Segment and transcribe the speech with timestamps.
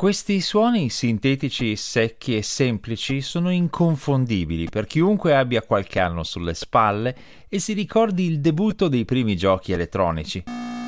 [0.00, 7.14] Questi suoni sintetici, secchi e semplici sono inconfondibili per chiunque abbia qualche anno sulle spalle
[7.50, 10.44] e si ricordi il debutto dei primi giochi elettronici.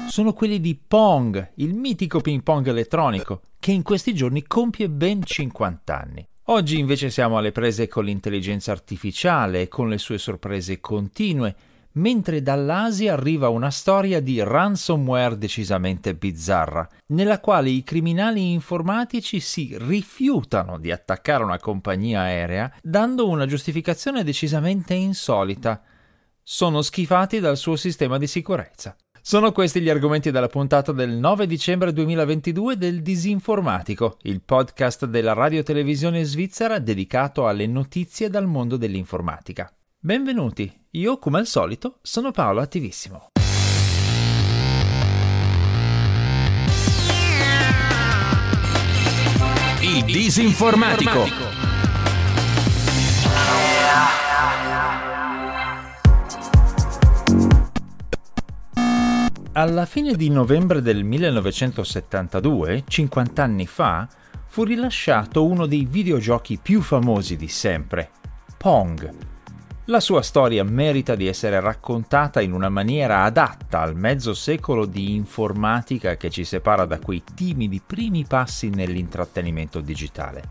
[0.09, 5.23] Sono quelli di Pong, il mitico ping pong elettronico, che in questi giorni compie ben
[5.23, 6.27] 50 anni.
[6.45, 11.55] Oggi invece siamo alle prese con l'intelligenza artificiale e con le sue sorprese continue,
[11.95, 19.77] mentre dall'Asia arriva una storia di ransomware decisamente bizzarra, nella quale i criminali informatici si
[19.79, 25.83] rifiutano di attaccare una compagnia aerea dando una giustificazione decisamente insolita.
[26.43, 28.97] Sono schifati dal suo sistema di sicurezza.
[29.25, 35.33] Sono questi gli argomenti della puntata del 9 dicembre 2022 del Disinformatico, il podcast della
[35.33, 39.73] radio-televisione svizzera dedicato alle notizie dal mondo dell'informatica.
[39.97, 43.31] Benvenuti, io come al solito sono Paolo Attivissimo.
[49.81, 51.51] Il Disinformatico.
[59.55, 64.07] Alla fine di novembre del 1972, 50 anni fa,
[64.47, 68.11] fu rilasciato uno dei videogiochi più famosi di sempre,
[68.59, 69.32] Pong,
[69.87, 75.15] la sua storia merita di essere raccontata in una maniera adatta al mezzo secolo di
[75.15, 80.43] informatica che ci separa da quei timidi primi passi nell'intrattenimento digitale.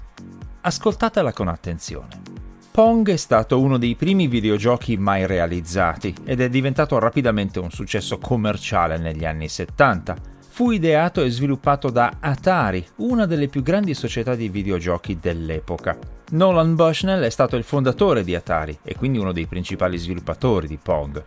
[0.61, 2.39] Ascoltatela con attenzione.
[2.71, 8.17] Pong è stato uno dei primi videogiochi mai realizzati ed è diventato rapidamente un successo
[8.17, 10.15] commerciale negli anni 70
[10.49, 16.10] fu ideato e sviluppato da Atari, una delle più grandi società di videogiochi dell'epoca.
[16.33, 20.79] Nolan Bushnell è stato il fondatore di Atari e quindi uno dei principali sviluppatori di
[20.81, 21.21] Pong.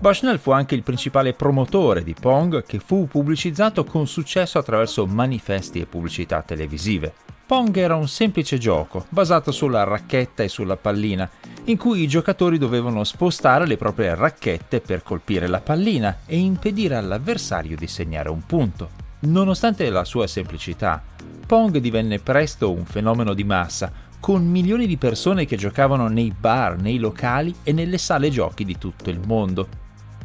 [0.00, 5.80] Bushnell fu anche il principale promotore di Pong che fu pubblicizzato con successo attraverso manifesti
[5.80, 7.12] e pubblicità televisive.
[7.44, 11.28] Pong era un semplice gioco, basato sulla racchetta e sulla pallina,
[11.64, 16.96] in cui i giocatori dovevano spostare le proprie racchette per colpire la pallina e impedire
[16.96, 18.88] all'avversario di segnare un punto.
[19.20, 21.02] Nonostante la sua semplicità,
[21.46, 26.78] Pong divenne presto un fenomeno di massa, con milioni di persone che giocavano nei bar,
[26.80, 29.66] nei locali e nelle sale giochi di tutto il mondo.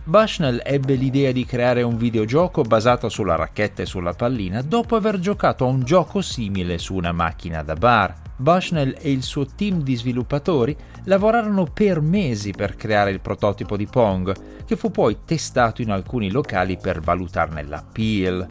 [0.04, 5.18] Bushnell ebbe l'idea di creare un videogioco basato sulla racchetta e sulla pallina dopo aver
[5.20, 8.14] giocato a un gioco simile su una macchina da bar.
[8.38, 10.76] Bushnell e il suo team di sviluppatori
[11.06, 14.36] lavorarono per mesi per creare il prototipo di Pong,
[14.66, 18.46] che fu poi testato in alcuni locali per valutarne l'appeal.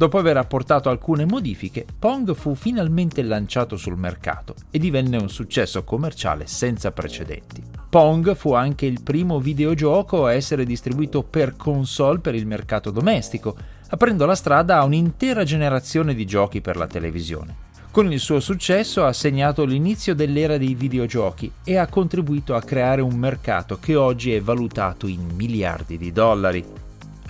[0.00, 5.84] Dopo aver apportato alcune modifiche, Pong fu finalmente lanciato sul mercato e divenne un successo
[5.84, 7.62] commerciale senza precedenti.
[7.90, 13.54] Pong fu anche il primo videogioco a essere distribuito per console per il mercato domestico,
[13.90, 17.68] aprendo la strada a un'intera generazione di giochi per la televisione.
[17.90, 23.02] Con il suo successo ha segnato l'inizio dell'era dei videogiochi e ha contribuito a creare
[23.02, 26.79] un mercato che oggi è valutato in miliardi di dollari.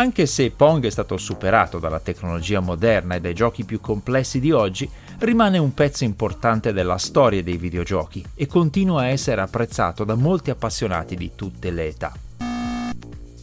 [0.01, 4.51] Anche se Pong è stato superato dalla tecnologia moderna e dai giochi più complessi di
[4.51, 4.89] oggi,
[5.19, 10.49] rimane un pezzo importante della storia dei videogiochi e continua a essere apprezzato da molti
[10.49, 12.15] appassionati di tutte le età.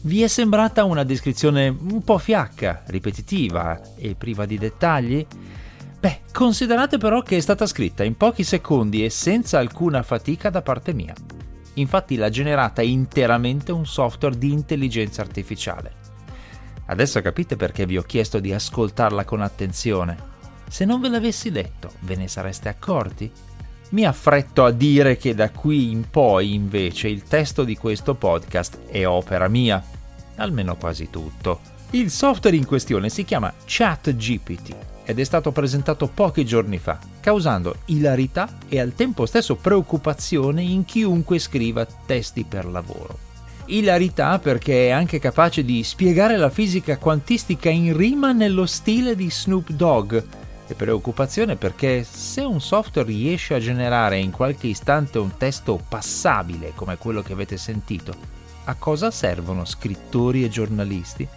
[0.02, 5.24] Vi è sembrata una descrizione un po' fiacca, ripetitiva e priva di dettagli?
[6.00, 10.64] Beh, considerate però che è stata scritta in pochi secondi e senza alcuna fatica da
[10.64, 11.14] parte mia.
[11.76, 16.07] Infatti l'ha generata interamente un software di intelligenza artificiale.
[16.88, 20.36] Adesso capite perché vi ho chiesto di ascoltarla con attenzione.
[20.70, 23.32] Se non ve l'avessi detto, ve ne sareste accorti?
[23.90, 28.80] Mi affretto a dire che da qui in poi invece il testo di questo podcast
[28.88, 29.82] è opera mia,
[30.36, 31.62] almeno quasi tutto.
[31.92, 37.78] Il software in questione si chiama ChatGPT ed è stato presentato pochi giorni fa, causando
[37.86, 43.27] ilarità e al tempo stesso preoccupazione in chiunque scriva testi per lavoro.
[43.68, 49.30] Ilarità perché è anche capace di spiegare la fisica quantistica in rima nello stile di
[49.30, 50.24] Snoop Dogg,
[50.70, 56.74] e preoccupazione perché se un software riesce a generare in qualche istante un testo passabile
[56.76, 58.14] come quello che avete sentito,
[58.66, 61.28] a cosa servono scrittori e giornalisti?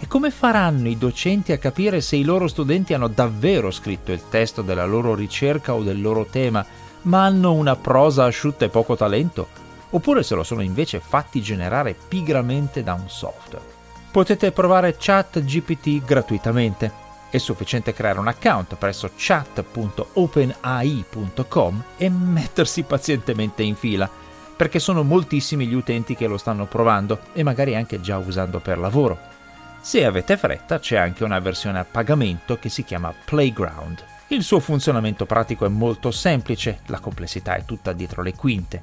[0.00, 4.28] E come faranno i docenti a capire se i loro studenti hanno davvero scritto il
[4.28, 6.64] testo della loro ricerca o del loro tema,
[7.02, 9.66] ma hanno una prosa asciutta e poco talento?
[9.90, 13.76] Oppure se lo sono invece fatti generare pigramente da un software?
[14.10, 23.74] Potete provare ChatGPT gratuitamente è sufficiente creare un account presso chat.openai.com e mettersi pazientemente in
[23.74, 24.08] fila,
[24.56, 28.78] perché sono moltissimi gli utenti che lo stanno provando e magari anche già usando per
[28.78, 29.18] lavoro.
[29.80, 34.02] Se avete fretta c'è anche una versione a pagamento che si chiama Playground.
[34.28, 38.80] Il suo funzionamento pratico è molto semplice, la complessità è tutta dietro le quinte.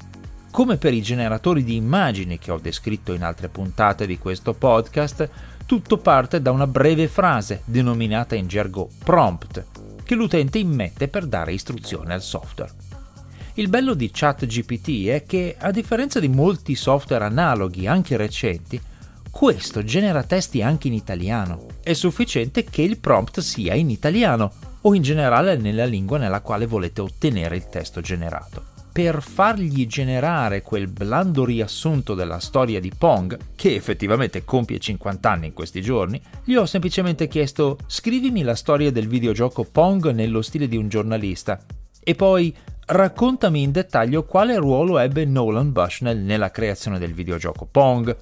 [0.55, 5.29] Come per i generatori di immagini che ho descritto in altre puntate di questo podcast,
[5.65, 9.65] tutto parte da una breve frase denominata in gergo prompt,
[10.05, 12.71] che l'utente immette per dare istruzione al software.
[13.55, 18.79] Il bello di ChatGPT è che, a differenza di molti software analoghi, anche recenti,
[19.29, 21.65] questo genera testi anche in italiano.
[21.83, 24.53] È sufficiente che il prompt sia in italiano
[24.83, 30.61] o in generale nella lingua nella quale volete ottenere il testo generato per fargli generare
[30.61, 36.21] quel blando riassunto della storia di Pong, che effettivamente compie 50 anni in questi giorni,
[36.45, 41.59] gli ho semplicemente chiesto scrivimi la storia del videogioco Pong nello stile di un giornalista
[42.01, 42.55] e poi
[42.85, 48.15] raccontami in dettaglio quale ruolo ebbe Nolan Bushnell nella creazione del videogioco Pong.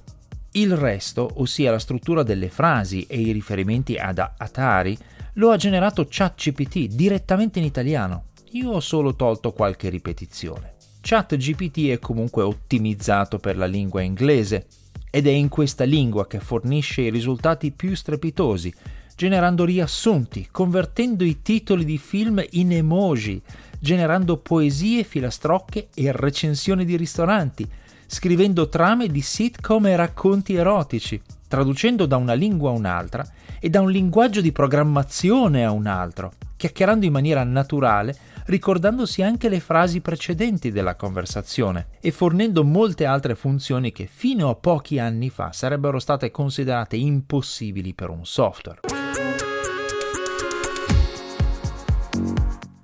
[0.54, 4.98] Il resto, ossia la struttura delle frasi e i riferimenti ad Atari,
[5.34, 8.24] lo ha generato ChatGPT direttamente in italiano
[8.54, 10.74] io ho solo tolto qualche ripetizione.
[11.00, 14.66] ChatGPT è comunque ottimizzato per la lingua inglese
[15.10, 18.72] ed è in questa lingua che fornisce i risultati più strepitosi,
[19.16, 23.42] generando riassunti, convertendo i titoli di film in emoji,
[23.80, 27.68] generando poesie, filastrocche e recensioni di ristoranti,
[28.06, 33.26] scrivendo trame di sitcom e racconti erotici, traducendo da una lingua a un'altra
[33.64, 38.14] e da un linguaggio di programmazione a un altro, chiacchierando in maniera naturale
[38.44, 44.54] ricordandosi anche le frasi precedenti della conversazione e fornendo molte altre funzioni che fino a
[44.54, 48.80] pochi anni fa sarebbero state considerate impossibili per un software.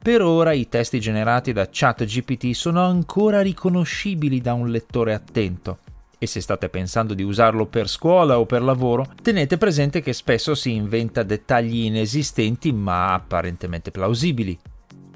[0.02, 5.80] Per ora i testi generati da ChatGPT sono ancora riconoscibili da un lettore attento,
[6.22, 10.54] e se state pensando di usarlo per scuola o per lavoro, tenete presente che spesso
[10.54, 14.58] si inventa dettagli inesistenti ma apparentemente plausibili.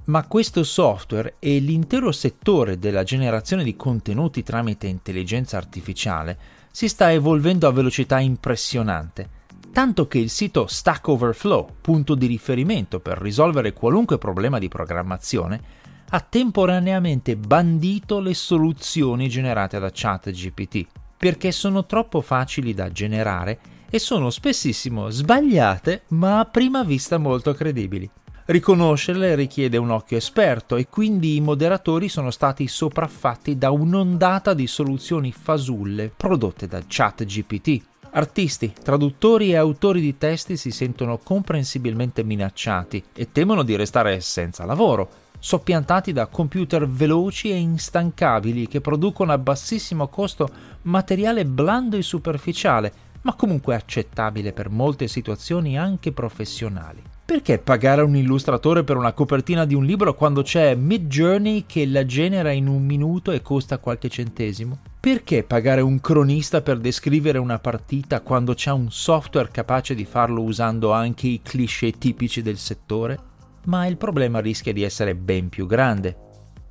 [0.06, 6.38] Ma questo software e l'intero settore della generazione di contenuti tramite intelligenza artificiale
[6.70, 9.28] si sta evolvendo a velocità impressionante,
[9.72, 15.73] tanto che il sito Stack Overflow, punto di riferimento per risolvere qualunque problema di programmazione,
[16.10, 20.86] ha temporaneamente bandito le soluzioni generate da ChatGPT,
[21.16, 23.58] perché sono troppo facili da generare
[23.88, 28.10] e sono spessissimo sbagliate, ma a prima vista molto credibili.
[28.46, 34.66] Riconoscerle richiede un occhio esperto e quindi i moderatori sono stati sopraffatti da un'ondata di
[34.66, 37.82] soluzioni fasulle prodotte da ChatGPT.
[38.10, 44.66] Artisti, traduttori e autori di testi si sentono comprensibilmente minacciati e temono di restare senza
[44.66, 45.08] lavoro,
[45.44, 50.49] soppiantati da computer veloci e instancabili che producono a bassissimo costo
[50.85, 57.02] materiale blando e superficiale, ma comunque accettabile per molte situazioni anche professionali.
[57.26, 61.85] Perché pagare un illustratore per una copertina di un libro quando c'è Mid Journey che
[61.85, 64.79] la genera in un minuto e costa qualche centesimo?
[64.99, 70.41] Perché pagare un cronista per descrivere una partita quando c'è un software capace di farlo
[70.41, 73.32] usando anche i cliché tipici del settore?
[73.64, 76.16] Ma il problema rischia di essere ben più grande.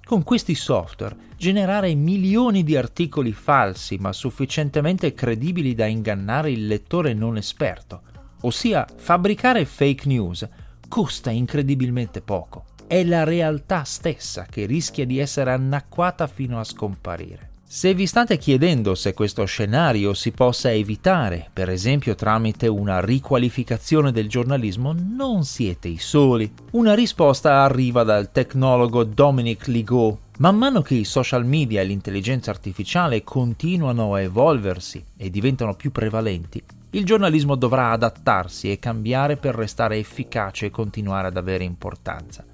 [0.03, 7.13] Con questi software generare milioni di articoli falsi ma sufficientemente credibili da ingannare il lettore
[7.13, 8.11] non esperto
[8.43, 10.47] ossia fabbricare fake news,
[10.87, 12.65] costa incredibilmente poco.
[12.87, 17.51] È la realtà stessa che rischia di essere annacquata fino a scomparire.
[17.75, 24.11] Se vi state chiedendo se questo scenario si possa evitare, per esempio tramite una riqualificazione
[24.11, 26.53] del giornalismo, non siete i soli.
[26.73, 30.19] Una risposta arriva dal tecnologo Dominic Ligo.
[30.37, 35.91] Man mano che i social media e l'intelligenza artificiale continuano a evolversi e diventano più
[35.91, 36.61] prevalenti,
[36.91, 42.45] il giornalismo dovrà adattarsi e cambiare per restare efficace e continuare ad avere importanza.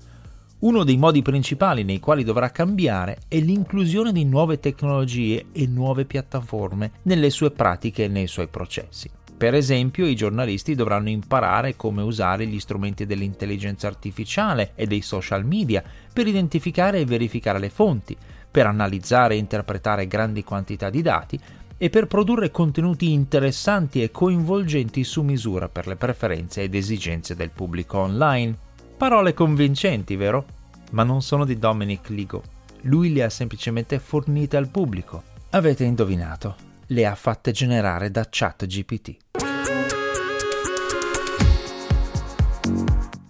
[0.62, 6.04] Uno dei modi principali nei quali dovrà cambiare è l'inclusione di nuove tecnologie e nuove
[6.04, 9.10] piattaforme nelle sue pratiche e nei suoi processi.
[9.38, 15.46] Per esempio, i giornalisti dovranno imparare come usare gli strumenti dell'intelligenza artificiale e dei social
[15.46, 18.18] media per identificare e verificare le fonti,
[18.52, 21.40] per analizzare e interpretare grandi quantità di dati,
[21.78, 27.52] e per produrre contenuti interessanti e coinvolgenti su misura per le preferenze ed esigenze del
[27.52, 28.68] pubblico online.
[29.00, 30.46] Parole convincenti, vero?
[30.92, 32.44] Ma non sono di Dominic Ligo.
[32.82, 35.24] Lui le ha semplicemente fornite al pubblico.
[35.52, 39.18] Avete indovinato, le ha fatte generare da ChatGPT.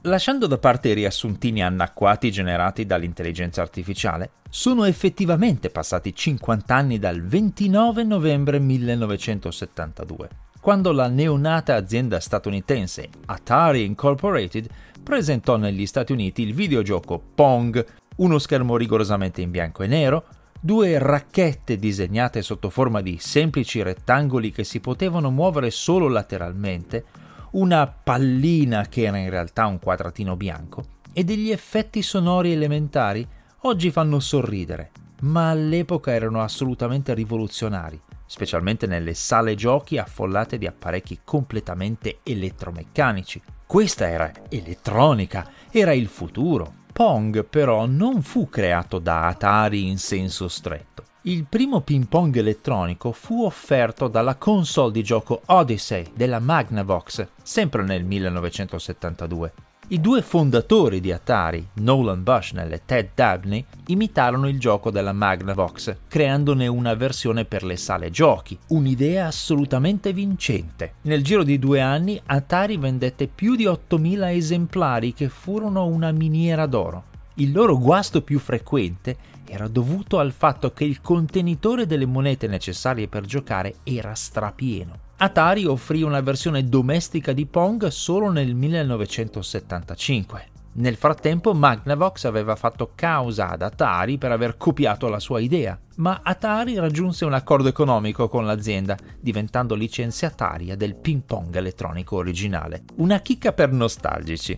[0.01, 7.21] Lasciando da parte i riassuntini annacquati generati dall'intelligenza artificiale, sono effettivamente passati 50 anni dal
[7.21, 14.67] 29 novembre 1972, quando la neonata azienda statunitense Atari Incorporated
[15.09, 17.83] presentò negli Stati Uniti il videogioco Pong,
[18.17, 20.25] uno schermo rigorosamente in bianco e nero,
[20.61, 27.05] due racchette disegnate sotto forma di semplici rettangoli che si potevano muovere solo lateralmente,
[27.53, 33.27] una pallina che era in realtà un quadratino bianco e degli effetti sonori elementari
[33.61, 41.21] oggi fanno sorridere, ma all'epoca erano assolutamente rivoluzionari, specialmente nelle sale giochi affollate di apparecchi
[41.23, 43.41] completamente elettromeccanici.
[43.69, 46.73] Questa era elettronica, era il futuro.
[46.91, 51.03] Pong però non fu creato da Atari in senso stretto.
[51.21, 57.83] Il primo ping pong elettronico fu offerto dalla console di gioco Odyssey della Magnavox, sempre
[57.83, 59.53] nel 1972.
[59.91, 65.95] I due fondatori di Atari, Nolan Bushnell e Ted Dabney, imitarono il gioco della Magnavox,
[66.07, 70.93] creandone una versione per le sale giochi, un'idea assolutamente vincente.
[71.01, 76.67] Nel giro di due anni Atari vendette più di 8.000 esemplari che furono una miniera
[76.67, 77.05] d'oro.
[77.35, 79.17] Il loro guasto più frequente
[79.47, 85.07] era dovuto al fatto che il contenitore delle monete necessarie per giocare era strapieno.
[85.21, 90.47] Atari offrì una versione domestica di Pong solo nel 1975.
[90.75, 96.21] Nel frattempo Magnavox aveva fatto causa ad Atari per aver copiato la sua idea, ma
[96.23, 102.83] Atari raggiunse un accordo economico con l'azienda, diventando licenziataria del ping pong elettronico originale.
[102.95, 104.57] Una chicca per nostalgici.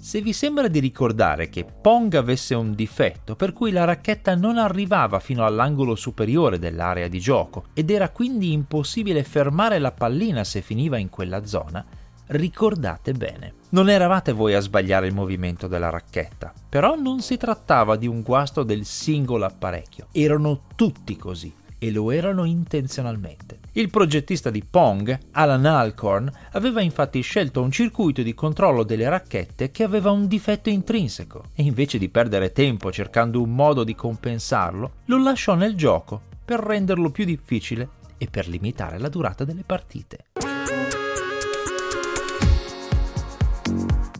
[0.00, 4.56] Se vi sembra di ricordare che Pong avesse un difetto per cui la racchetta non
[4.56, 10.60] arrivava fino all'angolo superiore dell'area di gioco ed era quindi impossibile fermare la pallina se
[10.60, 11.84] finiva in quella zona,
[12.28, 13.54] ricordate bene.
[13.70, 18.22] Non eravate voi a sbagliare il movimento della racchetta, però non si trattava di un
[18.22, 23.60] guasto del singolo apparecchio, erano tutti così e lo erano intenzionalmente.
[23.72, 29.70] Il progettista di Pong, Alan Alcorn, aveva infatti scelto un circuito di controllo delle racchette
[29.70, 34.92] che aveva un difetto intrinseco e invece di perdere tempo cercando un modo di compensarlo,
[35.04, 40.47] lo lasciò nel gioco per renderlo più difficile e per limitare la durata delle partite.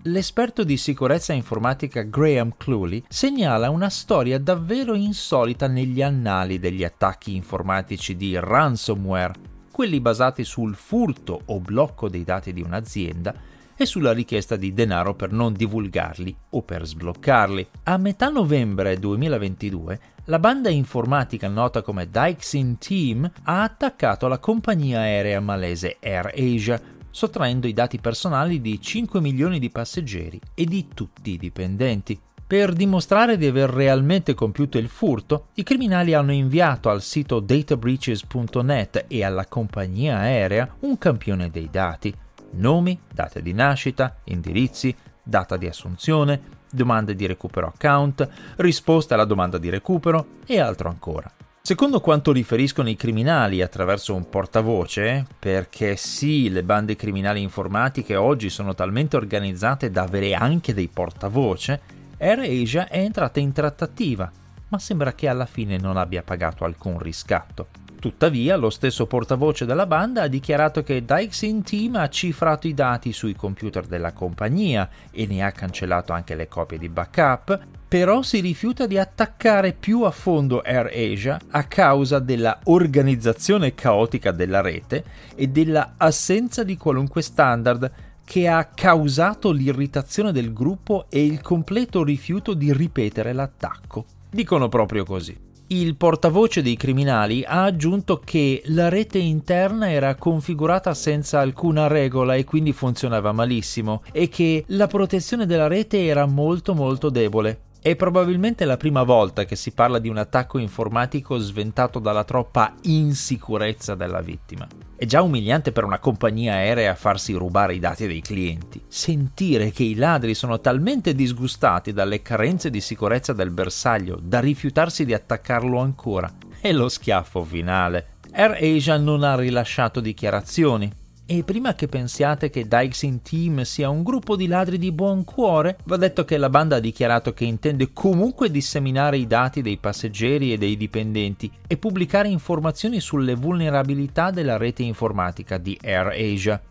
[0.03, 7.35] L'esperto di sicurezza informatica Graham Cluley segnala una storia davvero insolita negli annali degli attacchi
[7.35, 9.35] informatici di ransomware,
[9.73, 13.35] quelli basati sul furto o blocco dei dati di un'azienda
[13.77, 17.67] e sulla richiesta di denaro per non divulgarli o per sbloccarli.
[17.85, 25.01] A metà novembre 2022 la banda informatica nota come Dykes Team ha attaccato la compagnia
[25.01, 30.89] aerea malese Air Asia sottraendo i dati personali di 5 milioni di passeggeri e di
[30.95, 32.19] tutti i dipendenti.
[32.47, 39.05] Per dimostrare di aver realmente compiuto il furto, i criminali hanno inviato al sito databreaches.net
[39.07, 42.15] e alla compagnia aerea un campione dei dati,
[42.53, 49.59] nomi, date di nascita, indirizzi, data di assunzione, domande di recupero account, risposta alla domanda
[49.59, 51.31] di recupero e altro ancora.
[51.69, 58.49] Secondo quanto riferiscono i criminali attraverso un portavoce, perché sì, le bande criminali informatiche oggi
[58.49, 61.79] sono talmente organizzate da avere anche dei portavoce,
[62.17, 64.33] AirAsia è entrata in trattativa,
[64.69, 67.67] ma sembra che alla fine non abbia pagato alcun riscatto.
[68.01, 73.13] Tuttavia, lo stesso portavoce della banda ha dichiarato che Dykes Team ha cifrato i dati
[73.13, 78.41] sui computer della compagnia e ne ha cancellato anche le copie di backup, però si
[78.41, 85.03] rifiuta di attaccare più a fondo AirAsia a causa della organizzazione caotica della rete
[85.35, 87.91] e della assenza di qualunque standard
[88.25, 94.05] che ha causato l'irritazione del gruppo e il completo rifiuto di ripetere l'attacco.
[94.31, 95.47] Dicono proprio così.
[95.71, 102.35] Il portavoce dei criminali ha aggiunto che la rete interna era configurata senza alcuna regola
[102.35, 107.61] e quindi funzionava malissimo e che la protezione della rete era molto molto debole.
[107.89, 112.75] È probabilmente la prima volta che si parla di un attacco informatico sventato dalla troppa
[112.83, 114.67] insicurezza della vittima.
[114.95, 118.83] È già umiliante per una compagnia aerea farsi rubare i dati dei clienti.
[118.89, 125.07] Sentire che i ladri sono talmente disgustati dalle carenze di sicurezza del bersaglio da rifiutarsi
[125.07, 126.31] di attaccarlo ancora
[126.61, 128.17] è lo schiaffo finale.
[128.33, 130.93] AirAsia non ha rilasciato dichiarazioni,
[131.31, 135.77] e prima che pensiate che Dykes Team sia un gruppo di ladri di buon cuore,
[135.85, 140.55] va detto che la banda ha dichiarato che intende comunque disseminare i dati dei passeggeri
[140.55, 146.63] e dei dipendenti e pubblicare informazioni sulle vulnerabilità della rete informatica di AirAsia.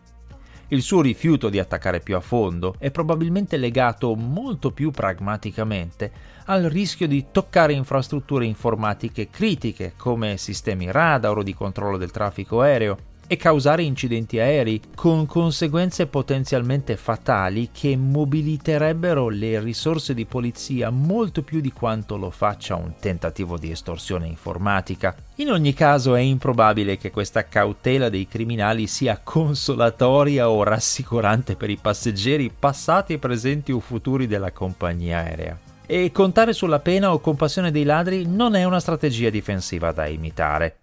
[0.69, 6.11] Il suo rifiuto di attaccare più a fondo è probabilmente legato molto più pragmaticamente
[6.45, 12.61] al rischio di toccare infrastrutture informatiche critiche come sistemi radar o di controllo del traffico
[12.61, 20.89] aereo e causare incidenti aerei, con conseguenze potenzialmente fatali che mobiliterebbero le risorse di polizia
[20.89, 25.15] molto più di quanto lo faccia un tentativo di estorsione informatica.
[25.35, 31.69] In ogni caso è improbabile che questa cautela dei criminali sia consolatoria o rassicurante per
[31.69, 35.59] i passeggeri passati, presenti o futuri della compagnia aerea.
[35.85, 40.79] E contare sulla pena o compassione dei ladri non è una strategia difensiva da imitare.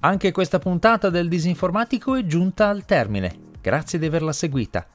[0.00, 3.36] Anche questa puntata del Disinformatico è giunta al termine.
[3.60, 4.86] Grazie di averla seguita.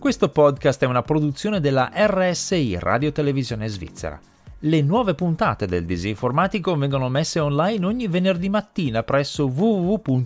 [0.00, 4.18] Questo podcast è una produzione della RSI Radio Televisione Svizzera.
[4.60, 10.22] Le nuove puntate del Disinformatico vengono messe online ogni venerdì mattina presso www.rsi.ch